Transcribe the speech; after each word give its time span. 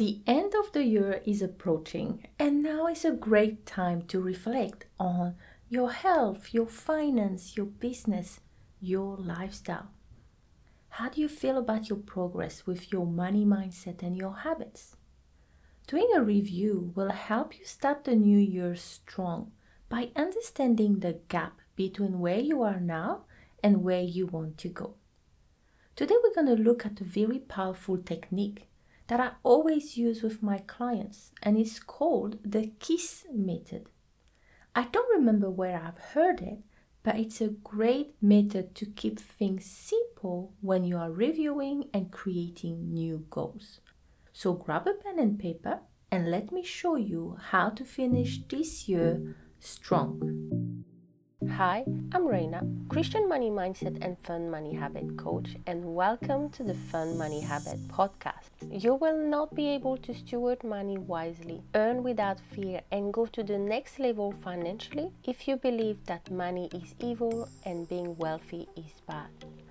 The 0.00 0.22
end 0.26 0.54
of 0.54 0.72
the 0.72 0.82
year 0.82 1.20
is 1.26 1.42
approaching, 1.42 2.26
and 2.38 2.62
now 2.62 2.86
is 2.86 3.04
a 3.04 3.10
great 3.10 3.66
time 3.66 4.00
to 4.06 4.18
reflect 4.18 4.86
on 4.98 5.34
your 5.68 5.90
health, 5.92 6.54
your 6.54 6.68
finance, 6.68 7.54
your 7.54 7.66
business, 7.66 8.40
your 8.80 9.18
lifestyle. 9.18 9.90
How 10.88 11.10
do 11.10 11.20
you 11.20 11.28
feel 11.28 11.58
about 11.58 11.90
your 11.90 11.98
progress 11.98 12.66
with 12.66 12.90
your 12.90 13.04
money 13.04 13.44
mindset 13.44 14.02
and 14.02 14.16
your 14.16 14.36
habits? 14.36 14.96
Doing 15.86 16.08
a 16.16 16.22
review 16.22 16.94
will 16.94 17.10
help 17.10 17.58
you 17.58 17.66
start 17.66 18.04
the 18.04 18.16
new 18.16 18.38
year 18.38 18.76
strong 18.76 19.52
by 19.90 20.12
understanding 20.16 21.00
the 21.00 21.20
gap 21.28 21.60
between 21.76 22.20
where 22.20 22.40
you 22.40 22.62
are 22.62 22.80
now 22.80 23.26
and 23.62 23.84
where 23.84 24.00
you 24.00 24.28
want 24.28 24.56
to 24.60 24.70
go. 24.70 24.94
Today, 25.94 26.14
we're 26.24 26.42
going 26.42 26.56
to 26.56 26.62
look 26.62 26.86
at 26.86 27.02
a 27.02 27.04
very 27.04 27.40
powerful 27.40 27.98
technique 27.98 28.69
that 29.10 29.18
I 29.18 29.32
always 29.42 29.96
use 29.96 30.22
with 30.22 30.40
my 30.40 30.58
clients, 30.58 31.32
and 31.42 31.58
it's 31.58 31.80
called 31.80 32.38
the 32.44 32.70
KISS 32.78 33.26
method. 33.34 33.88
I 34.72 34.84
don't 34.84 35.12
remember 35.12 35.50
where 35.50 35.82
I've 35.84 35.98
heard 36.14 36.40
it, 36.40 36.60
but 37.02 37.16
it's 37.16 37.40
a 37.40 37.48
great 37.48 38.14
method 38.22 38.76
to 38.76 38.86
keep 38.86 39.18
things 39.18 39.64
simple 39.64 40.52
when 40.60 40.84
you 40.84 40.96
are 40.96 41.10
reviewing 41.10 41.88
and 41.92 42.12
creating 42.12 42.94
new 42.94 43.26
goals. 43.30 43.80
So 44.32 44.52
grab 44.52 44.86
a 44.86 44.92
pen 44.94 45.18
and 45.18 45.40
paper 45.40 45.80
and 46.12 46.30
let 46.30 46.52
me 46.52 46.62
show 46.62 46.94
you 46.94 47.36
how 47.50 47.70
to 47.70 47.84
finish 47.84 48.38
this 48.48 48.88
year 48.88 49.34
strong. 49.58 50.59
Hi, 51.48 51.86
I'm 52.12 52.26
Reina, 52.28 52.62
Christian 52.90 53.26
money 53.26 53.48
mindset 53.48 54.04
and 54.04 54.18
fun 54.18 54.50
money 54.50 54.74
habit 54.74 55.16
coach, 55.16 55.56
and 55.66 55.94
welcome 55.94 56.50
to 56.50 56.62
the 56.62 56.74
Fun 56.74 57.16
Money 57.16 57.40
Habit 57.40 57.88
podcast. 57.88 58.50
You 58.70 58.96
will 58.96 59.16
not 59.16 59.54
be 59.54 59.68
able 59.68 59.96
to 59.96 60.12
steward 60.12 60.62
money 60.62 60.98
wisely, 60.98 61.62
earn 61.74 62.02
without 62.02 62.38
fear, 62.40 62.82
and 62.92 63.10
go 63.10 63.24
to 63.24 63.42
the 63.42 63.56
next 63.56 63.98
level 63.98 64.34
financially 64.44 65.12
if 65.24 65.48
you 65.48 65.56
believe 65.56 66.04
that 66.04 66.30
money 66.30 66.68
is 66.74 66.94
evil 67.00 67.48
and 67.64 67.88
being 67.88 68.18
wealthy 68.18 68.68
is 68.76 69.00
bad. 69.08 69.28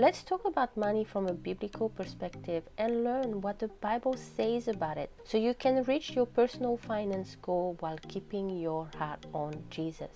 Let's 0.00 0.24
talk 0.24 0.44
about 0.44 0.76
money 0.76 1.04
from 1.04 1.28
a 1.28 1.32
biblical 1.32 1.90
perspective 1.90 2.64
and 2.76 3.04
learn 3.04 3.40
what 3.40 3.60
the 3.60 3.68
Bible 3.68 4.16
says 4.16 4.66
about 4.66 4.98
it 4.98 5.12
so 5.22 5.38
you 5.38 5.54
can 5.54 5.84
reach 5.84 6.10
your 6.10 6.26
personal 6.26 6.76
finance 6.76 7.36
goal 7.40 7.76
while 7.78 7.98
keeping 8.08 8.50
your 8.50 8.88
heart 8.98 9.24
on 9.32 9.62
Jesus. 9.70 10.10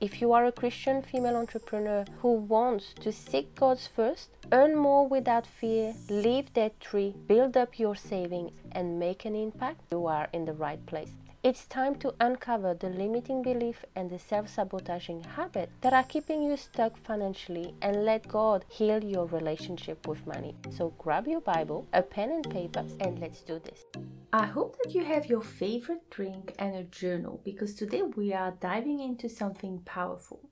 If 0.00 0.22
you 0.22 0.32
are 0.32 0.46
a 0.46 0.52
Christian 0.52 1.02
female 1.02 1.36
entrepreneur 1.36 2.06
who 2.22 2.32
wants 2.32 2.94
to 3.00 3.12
seek 3.12 3.54
God's 3.54 3.86
first, 3.86 4.30
earn 4.50 4.74
more 4.74 5.06
without 5.06 5.46
fear, 5.46 5.92
leave 6.08 6.54
debt 6.54 6.82
free, 6.82 7.14
build 7.26 7.54
up 7.54 7.78
your 7.78 7.94
savings, 7.94 8.52
and 8.72 8.98
make 8.98 9.26
an 9.26 9.34
impact, 9.34 9.82
you 9.92 10.06
are 10.06 10.30
in 10.32 10.46
the 10.46 10.54
right 10.54 10.84
place. 10.86 11.12
It's 11.42 11.64
time 11.66 11.94
to 12.00 12.12
uncover 12.20 12.74
the 12.74 12.90
limiting 12.90 13.40
belief 13.40 13.82
and 13.96 14.10
the 14.10 14.18
self 14.18 14.46
sabotaging 14.46 15.24
habit 15.24 15.70
that 15.80 15.94
are 15.94 16.04
keeping 16.04 16.42
you 16.42 16.54
stuck 16.58 16.98
financially 16.98 17.74
and 17.80 18.04
let 18.04 18.28
God 18.28 18.66
heal 18.68 19.02
your 19.02 19.24
relationship 19.24 20.06
with 20.06 20.26
money. 20.26 20.54
So 20.68 20.92
grab 20.98 21.26
your 21.26 21.40
Bible, 21.40 21.86
a 21.94 22.02
pen 22.02 22.30
and 22.30 22.50
paper, 22.50 22.84
and 23.00 23.18
let's 23.20 23.40
do 23.40 23.58
this. 23.58 23.86
I 24.34 24.44
hope 24.44 24.76
that 24.82 24.94
you 24.94 25.02
have 25.02 25.30
your 25.30 25.40
favorite 25.40 26.10
drink 26.10 26.54
and 26.58 26.76
a 26.76 26.84
journal 26.84 27.40
because 27.42 27.74
today 27.74 28.02
we 28.02 28.34
are 28.34 28.50
diving 28.60 29.00
into 29.00 29.30
something 29.30 29.78
powerful. 29.86 30.50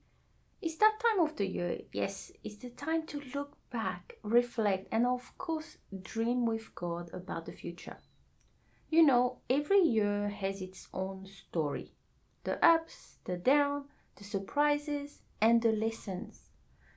It's 0.63 0.77
that 0.77 0.99
time 1.03 1.21
of 1.21 1.37
the 1.37 1.47
year, 1.47 1.81
yes, 1.93 2.33
it's 2.43 2.57
the 2.57 2.71
time 2.71 3.05
to 3.09 3.21
look 3.35 3.59
back, 3.69 4.17
reflect, 4.23 4.89
and 4.91 5.07
of 5.07 5.37
course, 5.37 5.77
dream 6.01 6.47
with 6.47 6.75
God 6.75 7.11
about 7.13 7.45
the 7.45 7.53
future. 7.53 7.99
You 8.91 9.03
know, 9.03 9.41
every 9.51 9.81
year 9.81 10.31
has 10.31 10.63
its 10.63 10.89
own 10.95 11.27
story 11.27 11.93
the 12.45 12.65
ups, 12.65 13.19
the 13.25 13.37
downs, 13.37 13.85
the 14.17 14.25
surprises, 14.25 15.21
and 15.43 15.61
the 15.61 15.73
lessons. 15.73 16.49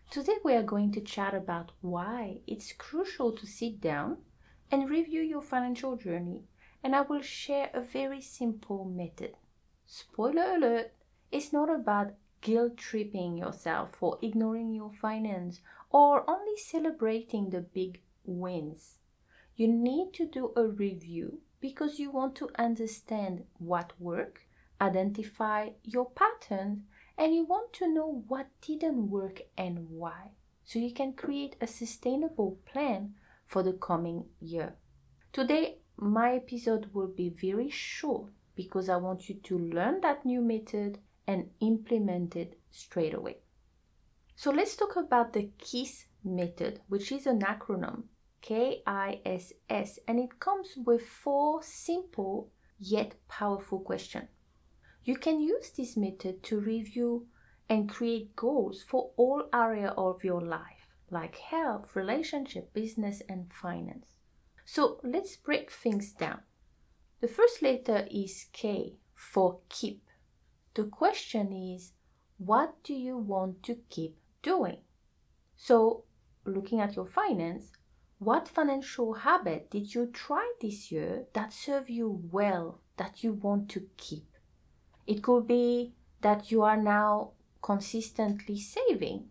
Today, 0.10 0.38
we 0.42 0.54
are 0.54 0.64
going 0.64 0.94
to 0.94 1.02
chat 1.02 1.34
about 1.34 1.74
why 1.82 2.40
it's 2.48 2.72
crucial 2.72 3.34
to 3.34 3.46
sit 3.46 3.82
down 3.82 4.20
and 4.72 4.90
review 4.90 5.22
your 5.22 5.42
financial 5.42 5.98
journey, 5.98 6.46
and 6.82 6.96
I 6.96 7.02
will 7.02 7.22
share 7.22 7.70
a 7.74 7.82
very 7.82 8.22
simple 8.22 8.86
method. 8.86 9.36
Spoiler 9.86 10.56
alert, 10.56 10.94
it's 11.30 11.52
not 11.52 11.70
about 11.70 12.14
guilt 12.40 12.78
tripping 12.78 13.36
yourself 13.36 13.96
for 13.96 14.18
ignoring 14.22 14.74
your 14.74 14.94
finance 14.94 15.60
or 15.90 16.24
only 16.30 16.56
celebrating 16.56 17.50
the 17.50 17.60
big 17.60 18.00
wins. 18.24 19.00
You 19.58 19.68
need 19.68 20.14
to 20.14 20.26
do 20.26 20.54
a 20.56 20.66
review 20.66 21.42
because 21.62 22.00
you 22.00 22.12
want 22.12 22.36
to 22.36 22.50
understand 22.58 23.46
what 23.60 23.94
worked, 24.00 24.46
identify 24.82 25.70
your 25.84 26.10
patterns, 26.10 26.82
and 27.18 27.36
you 27.36 27.46
want 27.46 27.72
to 27.74 27.88
know 27.88 28.24
what 28.28 28.48
didn't 28.62 29.10
work 29.10 29.42
and 29.58 29.88
why. 29.90 30.32
So 30.66 30.80
you 30.80 30.92
can 30.92 31.14
create 31.14 31.56
a 31.62 31.68
sustainable 31.68 32.58
plan 32.66 33.14
for 33.46 33.62
the 33.62 33.74
coming 33.74 34.26
year. 34.40 34.74
Today, 35.32 35.78
my 35.98 36.36
episode 36.36 36.90
will 36.94 37.08
be 37.08 37.30
very 37.30 37.70
short 37.70 38.32
because 38.56 38.90
I 38.90 38.98
want 38.98 39.30
you 39.30 39.36
to 39.36 39.60
learn 39.60 40.02
that 40.02 40.26
new 40.26 40.42
method 40.42 40.98
and 41.28 41.52
implement 41.60 42.36
it 42.36 42.60
straight 42.72 43.14
away. 43.14 43.38
So 44.36 44.50
let's 44.50 44.76
talk 44.76 44.96
about 44.96 45.34
the 45.34 45.52
KISS 45.60 46.06
method, 46.24 46.82
which 46.88 47.12
is 47.12 47.28
an 47.28 47.42
acronym 47.42 48.06
K 48.42 48.82
I 48.86 49.22
S 49.26 49.54
S, 49.70 50.00
and 50.08 50.20
it 50.20 50.40
comes 50.40 50.74
with 50.76 51.06
four 51.06 51.62
simple 51.62 52.52
yet 52.80 53.16
powerful 53.28 53.80
questions. 53.80 54.30
You 55.04 55.16
can 55.16 55.42
use 55.42 55.72
this 55.72 55.96
method 55.96 56.44
to 56.44 56.60
review 56.60 57.28
and 57.70 57.90
create 57.90 58.36
goals 58.36 58.84
for 58.84 59.12
all 59.16 59.48
areas 59.54 59.94
of 59.98 60.24
your 60.24 60.42
life, 60.42 60.88
like 61.10 61.38
health, 61.38 61.96
relationship, 61.96 62.74
business, 62.74 63.22
and 63.30 63.52
finance. 63.54 64.16
So 64.66 65.00
let's 65.04 65.36
break 65.36 65.72
things 65.72 66.12
down. 66.12 66.42
The 67.20 67.28
first 67.28 67.62
letter 67.62 68.08
is 68.10 68.48
K 68.52 68.96
for 69.14 69.60
keep. 69.70 70.04
The 70.74 70.86
question 70.86 71.54
is, 71.54 71.94
what 72.38 72.84
do 72.84 72.94
you 72.94 73.18
want 73.18 73.62
to 73.64 73.78
keep 73.90 74.18
doing? 74.42 74.78
So, 75.56 76.06
looking 76.46 76.80
at 76.80 76.96
your 76.96 77.06
finance, 77.06 77.72
what 78.24 78.48
financial 78.48 79.14
habit 79.14 79.72
did 79.72 79.96
you 79.96 80.06
try 80.06 80.54
this 80.62 80.92
year 80.92 81.26
that 81.34 81.52
served 81.52 81.90
you 81.90 82.22
well 82.32 82.80
that 82.98 83.24
you 83.24 83.34
want 83.34 83.68
to 83.68 83.90
keep? 83.98 84.28
It 85.08 85.24
could 85.24 85.48
be 85.48 85.96
that 86.22 86.52
you 86.52 86.62
are 86.62 86.78
now 86.78 87.32
consistently 87.64 88.60
saving. 88.60 89.30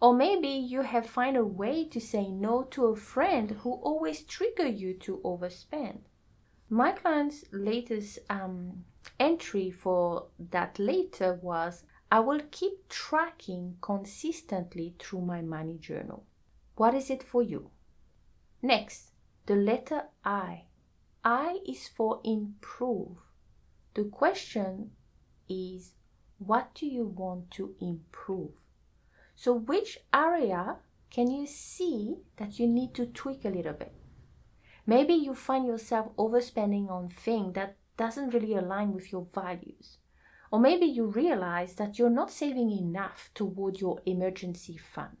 Or 0.00 0.12
maybe 0.12 0.48
you 0.48 0.82
have 0.82 1.06
found 1.06 1.36
a 1.36 1.44
way 1.44 1.84
to 1.84 2.00
say 2.00 2.26
no 2.26 2.64
to 2.72 2.86
a 2.86 2.96
friend 2.96 3.52
who 3.60 3.74
always 3.74 4.22
trigger 4.22 4.66
you 4.66 4.94
to 4.94 5.20
overspend. 5.24 6.00
My 6.68 6.90
client's 6.90 7.44
latest 7.52 8.18
um, 8.28 8.86
entry 9.20 9.70
for 9.70 10.26
that 10.50 10.80
later 10.80 11.38
was 11.40 11.84
I 12.10 12.18
will 12.18 12.40
keep 12.50 12.88
tracking 12.88 13.76
consistently 13.80 14.96
through 14.98 15.20
my 15.20 15.42
money 15.42 15.78
journal. 15.78 16.24
What 16.74 16.92
is 16.92 17.08
it 17.08 17.22
for 17.22 17.40
you? 17.40 17.70
Next, 18.62 19.12
the 19.46 19.56
letter 19.56 20.04
I. 20.24 20.64
I 21.24 21.58
is 21.66 21.88
for 21.88 22.20
improve. 22.24 23.18
The 23.94 24.04
question 24.04 24.92
is 25.48 25.92
what 26.38 26.74
do 26.74 26.86
you 26.86 27.06
want 27.06 27.50
to 27.52 27.74
improve? 27.80 28.52
So, 29.34 29.54
which 29.54 29.98
area 30.12 30.76
can 31.10 31.30
you 31.30 31.46
see 31.46 32.16
that 32.36 32.58
you 32.58 32.66
need 32.66 32.94
to 32.94 33.06
tweak 33.06 33.44
a 33.44 33.48
little 33.50 33.72
bit? 33.72 33.92
Maybe 34.86 35.14
you 35.14 35.34
find 35.34 35.66
yourself 35.66 36.14
overspending 36.16 36.90
on 36.90 37.08
things 37.08 37.54
that 37.54 37.76
doesn't 37.96 38.34
really 38.34 38.54
align 38.54 38.92
with 38.92 39.10
your 39.10 39.26
values. 39.34 39.98
Or 40.52 40.60
maybe 40.60 40.86
you 40.86 41.06
realize 41.06 41.74
that 41.74 41.98
you're 41.98 42.10
not 42.10 42.30
saving 42.30 42.70
enough 42.70 43.30
toward 43.34 43.80
your 43.80 44.00
emergency 44.06 44.76
fund. 44.76 45.16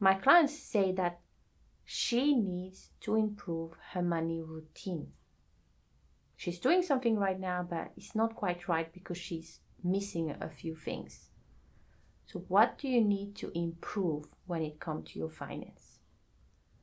My 0.00 0.14
clients 0.14 0.58
say 0.58 0.92
that 0.92 1.20
she 1.84 2.34
needs 2.34 2.90
to 3.00 3.14
improve 3.14 3.72
her 3.92 4.02
money 4.02 4.40
routine. 4.40 5.12
She's 6.36 6.58
doing 6.58 6.82
something 6.82 7.16
right 7.16 7.38
now, 7.38 7.66
but 7.68 7.92
it's 7.96 8.14
not 8.14 8.34
quite 8.34 8.68
right 8.68 8.92
because 8.92 9.18
she's 9.18 9.60
missing 9.82 10.34
a 10.40 10.48
few 10.48 10.74
things. 10.74 11.30
So, 12.26 12.40
what 12.48 12.78
do 12.78 12.88
you 12.88 13.02
need 13.02 13.36
to 13.36 13.52
improve 13.54 14.24
when 14.46 14.62
it 14.62 14.80
comes 14.80 15.10
to 15.10 15.18
your 15.18 15.28
finance? 15.28 15.98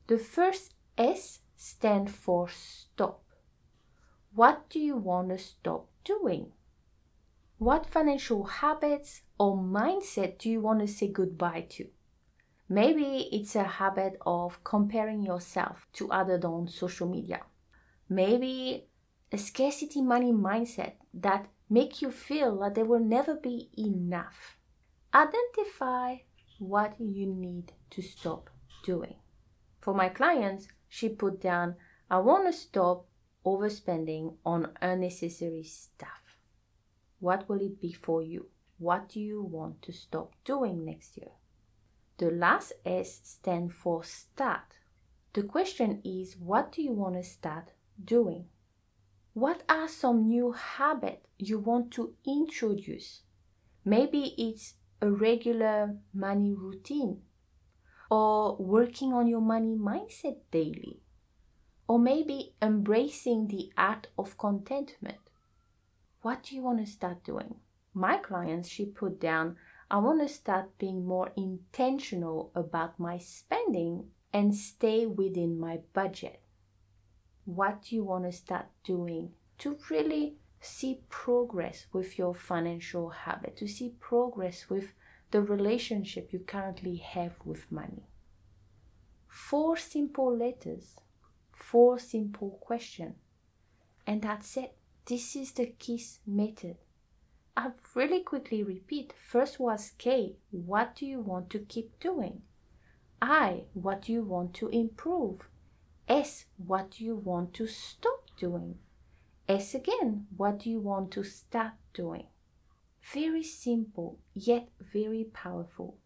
The 0.06 0.18
first 0.18 0.74
S 0.96 1.40
stands 1.56 2.12
for 2.12 2.48
stop. 2.48 3.24
What 4.34 4.70
do 4.70 4.78
you 4.78 4.96
want 4.96 5.30
to 5.30 5.38
stop 5.38 5.88
doing? 6.04 6.52
What 7.58 7.86
financial 7.86 8.44
habits 8.44 9.22
or 9.38 9.56
mindset 9.56 10.38
do 10.38 10.48
you 10.50 10.60
want 10.60 10.80
to 10.80 10.88
say 10.88 11.08
goodbye 11.08 11.66
to? 11.70 11.88
Maybe 12.72 13.28
it's 13.30 13.54
a 13.54 13.64
habit 13.64 14.16
of 14.24 14.64
comparing 14.64 15.22
yourself 15.22 15.86
to 15.92 16.10
others 16.10 16.42
on 16.42 16.68
social 16.68 17.06
media. 17.06 17.42
Maybe 18.08 18.86
a 19.30 19.36
scarcity 19.36 20.00
money 20.00 20.32
mindset 20.32 20.92
that 21.12 21.50
make 21.68 22.00
you 22.00 22.10
feel 22.10 22.60
that 22.60 22.74
there 22.74 22.86
will 22.86 23.04
never 23.04 23.34
be 23.34 23.68
enough. 23.76 24.56
Identify 25.12 26.20
what 26.60 26.94
you 26.98 27.26
need 27.26 27.72
to 27.90 28.00
stop 28.00 28.48
doing. 28.86 29.16
For 29.82 29.92
my 29.92 30.08
clients, 30.08 30.66
she 30.88 31.10
put 31.10 31.42
down, 31.42 31.74
I 32.08 32.20
want 32.20 32.46
to 32.46 32.54
stop 32.54 33.04
overspending 33.44 34.36
on 34.46 34.72
unnecessary 34.80 35.64
stuff. 35.64 36.38
What 37.20 37.50
will 37.50 37.60
it 37.60 37.82
be 37.82 37.92
for 37.92 38.22
you? 38.22 38.46
What 38.78 39.10
do 39.10 39.20
you 39.20 39.42
want 39.42 39.82
to 39.82 39.92
stop 39.92 40.32
doing 40.46 40.86
next 40.86 41.18
year? 41.18 41.32
The 42.22 42.30
last 42.30 42.74
S 42.86 43.20
stands 43.24 43.74
for 43.74 44.04
start. 44.04 44.78
The 45.32 45.42
question 45.42 46.00
is, 46.04 46.36
what 46.36 46.70
do 46.70 46.80
you 46.80 46.92
want 46.92 47.16
to 47.16 47.24
start 47.24 47.72
doing? 48.04 48.44
What 49.32 49.64
are 49.68 49.88
some 49.88 50.28
new 50.28 50.52
habits 50.52 51.26
you 51.36 51.58
want 51.58 51.90
to 51.94 52.14
introduce? 52.24 53.22
Maybe 53.84 54.36
it's 54.38 54.74
a 55.00 55.10
regular 55.10 55.96
money 56.14 56.54
routine 56.54 57.22
or 58.08 58.54
working 58.54 59.12
on 59.12 59.26
your 59.26 59.40
money 59.40 59.74
mindset 59.74 60.36
daily 60.52 61.00
or 61.88 61.98
maybe 61.98 62.54
embracing 62.62 63.48
the 63.48 63.72
art 63.76 64.06
of 64.16 64.38
contentment. 64.38 65.18
What 66.20 66.44
do 66.44 66.54
you 66.54 66.62
want 66.62 66.86
to 66.86 66.86
start 66.86 67.24
doing? 67.24 67.56
My 67.92 68.18
clients, 68.18 68.68
she 68.68 68.86
put 68.86 69.20
down, 69.20 69.56
I 69.92 69.98
want 69.98 70.22
to 70.22 70.28
start 70.28 70.78
being 70.78 71.04
more 71.04 71.32
intentional 71.36 72.50
about 72.54 72.98
my 72.98 73.18
spending 73.18 74.08
and 74.32 74.54
stay 74.54 75.04
within 75.04 75.60
my 75.60 75.80
budget. 75.92 76.40
What 77.44 77.82
do 77.82 77.96
you 77.96 78.02
want 78.02 78.24
to 78.24 78.32
start 78.32 78.68
doing 78.84 79.32
to 79.58 79.76
really 79.90 80.38
see 80.62 81.02
progress 81.10 81.86
with 81.92 82.16
your 82.16 82.34
financial 82.34 83.10
habit, 83.10 83.58
to 83.58 83.68
see 83.68 83.94
progress 84.00 84.70
with 84.70 84.94
the 85.30 85.42
relationship 85.42 86.32
you 86.32 86.38
currently 86.38 86.96
have 86.96 87.32
with 87.44 87.70
money. 87.70 88.06
Four 89.28 89.76
simple 89.76 90.34
letters, 90.34 90.96
four 91.52 91.98
simple 91.98 92.58
questions, 92.62 93.16
and 94.06 94.22
that's 94.22 94.56
it. 94.56 94.74
This 95.04 95.36
is 95.36 95.52
the 95.52 95.66
KISS 95.66 96.20
method. 96.26 96.76
I'll 97.54 97.74
really 97.94 98.20
quickly 98.20 98.62
repeat. 98.62 99.12
First 99.18 99.60
was 99.60 99.92
K, 99.98 100.36
what 100.50 100.96
do 100.96 101.04
you 101.04 101.20
want 101.20 101.50
to 101.50 101.58
keep 101.58 102.00
doing? 102.00 102.42
I, 103.20 103.64
what 103.74 104.02
do 104.02 104.12
you 104.12 104.22
want 104.22 104.54
to 104.54 104.68
improve? 104.68 105.48
S, 106.08 106.46
what 106.56 106.92
do 106.92 107.04
you 107.04 107.14
want 107.14 107.52
to 107.54 107.66
stop 107.66 108.30
doing? 108.38 108.78
S 109.48 109.74
again, 109.74 110.26
what 110.36 110.60
do 110.60 110.70
you 110.70 110.80
want 110.80 111.10
to 111.12 111.24
start 111.24 111.72
doing? 111.92 112.26
Very 113.12 113.42
simple, 113.42 114.18
yet 114.34 114.68
very 114.80 115.24
powerful. 115.24 115.98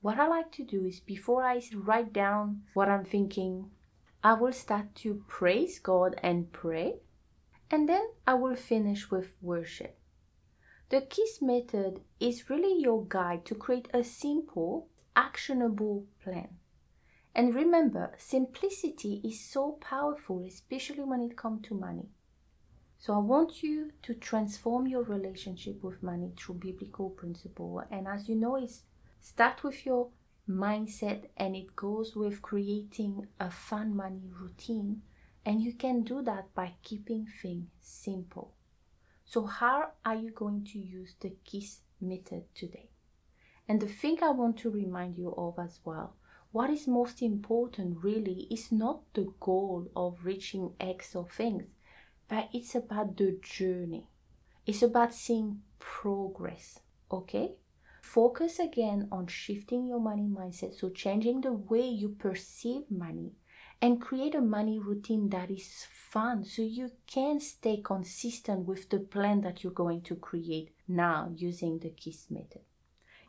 What 0.00 0.18
I 0.18 0.26
like 0.26 0.50
to 0.52 0.64
do 0.64 0.84
is 0.84 1.00
before 1.00 1.44
I 1.44 1.60
write 1.74 2.12
down 2.12 2.62
what 2.74 2.88
I'm 2.88 3.04
thinking, 3.04 3.70
I 4.24 4.34
will 4.34 4.52
start 4.52 4.94
to 4.96 5.22
praise 5.28 5.78
God 5.78 6.18
and 6.22 6.52
pray, 6.52 6.96
and 7.70 7.88
then 7.88 8.08
I 8.26 8.34
will 8.34 8.56
finish 8.56 9.10
with 9.10 9.36
worship. 9.40 9.97
The 10.90 11.02
KISS 11.02 11.42
method 11.42 12.00
is 12.18 12.48
really 12.48 12.80
your 12.80 13.04
guide 13.04 13.44
to 13.44 13.54
create 13.54 13.88
a 13.92 14.02
simple, 14.02 14.88
actionable 15.14 16.06
plan. 16.22 16.56
And 17.34 17.54
remember, 17.54 18.14
simplicity 18.16 19.20
is 19.22 19.38
so 19.38 19.72
powerful, 19.72 20.42
especially 20.46 21.04
when 21.04 21.20
it 21.20 21.36
comes 21.36 21.66
to 21.68 21.74
money. 21.74 22.08
So 22.96 23.12
I 23.12 23.18
want 23.18 23.62
you 23.62 23.92
to 24.02 24.14
transform 24.14 24.86
your 24.86 25.02
relationship 25.02 25.84
with 25.84 26.02
money 26.02 26.32
through 26.36 26.54
biblical 26.54 27.10
principle. 27.10 27.82
And 27.90 28.08
as 28.08 28.26
you 28.26 28.34
know, 28.34 28.56
it's 28.56 28.84
start 29.20 29.62
with 29.62 29.84
your 29.84 30.08
mindset 30.48 31.26
and 31.36 31.54
it 31.54 31.76
goes 31.76 32.16
with 32.16 32.40
creating 32.40 33.28
a 33.38 33.50
fun 33.50 33.94
money 33.94 34.30
routine. 34.40 35.02
And 35.44 35.60
you 35.60 35.74
can 35.74 36.02
do 36.02 36.22
that 36.22 36.54
by 36.54 36.76
keeping 36.82 37.26
things 37.42 37.68
simple. 37.78 38.54
So 39.28 39.44
how 39.44 39.92
are 40.04 40.14
you 40.16 40.30
going 40.30 40.64
to 40.72 40.78
use 40.78 41.14
the 41.20 41.34
KISS 41.44 41.82
method 42.00 42.44
today? 42.54 42.88
And 43.68 43.80
the 43.80 43.86
thing 43.86 44.18
I 44.22 44.30
want 44.30 44.56
to 44.58 44.70
remind 44.70 45.16
you 45.16 45.34
of 45.36 45.58
as 45.58 45.80
well, 45.84 46.16
what 46.50 46.70
is 46.70 46.88
most 46.88 47.20
important 47.20 48.02
really 48.02 48.46
is 48.50 48.72
not 48.72 49.02
the 49.12 49.30
goal 49.38 49.90
of 49.94 50.24
reaching 50.24 50.72
X 50.80 51.14
or 51.14 51.28
things 51.28 51.64
but 52.28 52.48
it's 52.52 52.74
about 52.74 53.16
the 53.16 53.38
journey. 53.42 54.06
It's 54.66 54.82
about 54.82 55.14
seeing 55.14 55.62
progress, 55.78 56.80
okay? 57.10 57.52
Focus 58.02 58.58
again 58.58 59.08
on 59.10 59.26
shifting 59.26 59.86
your 59.86 60.00
money 60.00 60.28
mindset, 60.28 60.74
so 60.74 60.90
changing 60.90 61.40
the 61.40 61.52
way 61.52 61.86
you 61.88 62.10
perceive 62.10 62.82
money 62.90 63.32
and 63.80 64.00
create 64.00 64.34
a 64.34 64.40
money 64.40 64.78
routine 64.78 65.28
that 65.30 65.50
is 65.50 65.86
fun 65.90 66.44
so 66.44 66.62
you 66.62 66.90
can 67.06 67.38
stay 67.38 67.76
consistent 67.76 68.66
with 68.66 68.90
the 68.90 68.98
plan 68.98 69.40
that 69.42 69.62
you're 69.62 69.72
going 69.72 70.02
to 70.02 70.16
create 70.16 70.70
now 70.88 71.30
using 71.36 71.78
the 71.78 71.90
KISS 71.90 72.26
method. 72.30 72.62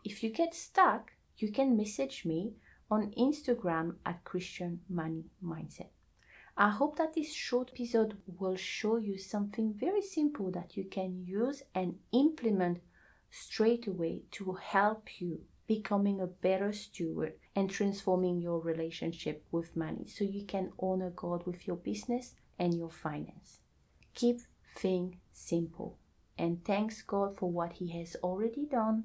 If 0.03 0.23
you 0.23 0.31
get 0.31 0.55
stuck, 0.55 1.11
you 1.37 1.51
can 1.51 1.77
message 1.77 2.25
me 2.25 2.53
on 2.89 3.11
Instagram 3.11 3.95
at 4.05 4.23
Christian 4.23 4.81
Money 4.89 5.25
Mindset. 5.43 5.89
I 6.57 6.69
hope 6.69 6.97
that 6.97 7.13
this 7.13 7.31
short 7.33 7.71
episode 7.73 8.17
will 8.25 8.55
show 8.55 8.97
you 8.97 9.17
something 9.17 9.73
very 9.73 10.01
simple 10.01 10.51
that 10.51 10.75
you 10.75 10.83
can 10.85 11.23
use 11.25 11.63
and 11.75 11.99
implement 12.11 12.79
straight 13.29 13.87
away 13.87 14.23
to 14.31 14.53
help 14.53 15.21
you 15.21 15.41
becoming 15.69 16.19
a 16.19 16.25
better 16.25 16.73
steward 16.73 17.33
and 17.55 17.69
transforming 17.69 18.41
your 18.41 18.59
relationship 18.59 19.45
with 19.51 19.75
money 19.75 20.07
so 20.07 20.23
you 20.23 20.43
can 20.43 20.71
honor 20.79 21.11
God 21.15 21.45
with 21.45 21.67
your 21.67 21.75
business 21.75 22.33
and 22.57 22.73
your 22.73 22.89
finance. 22.89 23.59
Keep 24.15 24.39
things 24.75 25.15
simple 25.31 25.99
and 26.39 26.65
thanks 26.65 27.03
God 27.03 27.37
for 27.37 27.51
what 27.51 27.73
He 27.73 27.91
has 27.99 28.15
already 28.23 28.65
done 28.65 29.03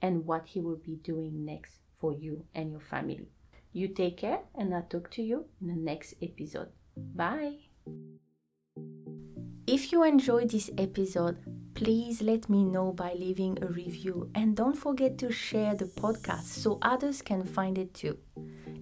and 0.00 0.24
what 0.24 0.46
He 0.46 0.60
will 0.60 0.80
be 0.82 0.96
doing 0.96 1.44
next 1.44 1.80
for 2.00 2.14
you 2.14 2.46
and 2.54 2.70
your 2.70 2.80
family. 2.80 3.28
You 3.74 3.88
take 3.88 4.16
care, 4.16 4.40
and 4.54 4.74
I'll 4.74 4.88
talk 4.88 5.10
to 5.12 5.22
you 5.22 5.44
in 5.60 5.66
the 5.66 5.74
next 5.74 6.14
episode. 6.22 6.70
Bye. 6.96 7.56
If 9.66 9.92
you 9.92 10.02
enjoyed 10.02 10.50
this 10.50 10.70
episode, 10.78 11.36
please 11.76 12.22
let 12.22 12.48
me 12.48 12.64
know 12.64 12.90
by 12.90 13.12
leaving 13.12 13.58
a 13.60 13.66
review 13.66 14.30
and 14.34 14.56
don't 14.56 14.78
forget 14.78 15.18
to 15.18 15.30
share 15.30 15.74
the 15.74 15.84
podcast 15.84 16.44
so 16.44 16.78
others 16.80 17.20
can 17.20 17.44
find 17.44 17.76
it 17.76 17.92
too. 17.92 18.16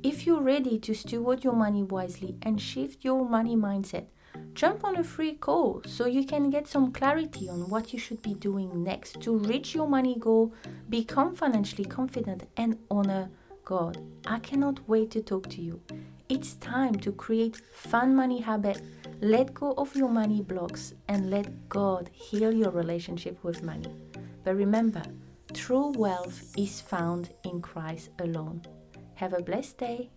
If 0.05 0.25
you're 0.25 0.41
ready 0.41 0.79
to 0.79 0.95
steward 0.95 1.43
your 1.43 1.55
money 1.55 1.83
wisely 1.83 2.37
and 2.43 2.63
shift 2.63 3.05
your 3.05 3.29
money 3.29 3.57
mindset, 3.57 4.07
jump 4.55 4.85
on 4.85 4.97
a 4.97 5.03
free 5.03 5.35
call 5.35 5.83
so 5.87 6.07
you 6.07 6.25
can 6.25 6.51
get 6.51 6.69
some 6.69 6.93
clarity 6.93 7.49
on 7.49 7.69
what 7.69 7.93
you 7.93 7.99
should 7.99 8.23
be 8.23 8.35
doing 8.35 8.85
next 8.85 9.21
to 9.23 9.39
reach 9.39 9.75
your 9.75 9.89
money 9.89 10.17
goal, 10.17 10.55
become 10.89 11.35
financially 11.35 11.85
confident, 11.85 12.45
and 12.57 12.79
honor 12.93 13.29
God. 13.65 13.99
I 14.25 14.39
cannot 14.39 14.89
wait 14.89 15.11
to 15.13 15.21
talk 15.21 15.49
to 15.51 15.61
you. 15.61 15.81
It's 16.29 16.55
time 16.55 16.95
to 17.01 17.11
create 17.11 17.61
fun 17.73 18.15
money 18.15 18.41
habit. 18.41 18.81
Let 19.25 19.54
go 19.54 19.73
of 19.78 19.97
your 19.97 20.11
money 20.11 20.43
blocks 20.43 20.93
and 21.09 21.31
let 21.31 21.71
God 21.71 22.11
heal 22.12 22.52
your 22.52 22.71
relationship 22.71 23.43
with 23.43 23.62
money. 23.62 24.04
But 24.45 24.54
remember, 24.54 25.00
true 25.54 25.93
wealth 25.97 26.52
is 26.59 26.83
found 26.83 27.33
in 27.43 27.62
Christ 27.62 28.11
alone. 28.19 28.61
Have 29.14 29.33
a 29.33 29.40
blessed 29.40 29.78
day. 29.78 30.11